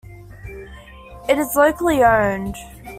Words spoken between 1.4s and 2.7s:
locally owned.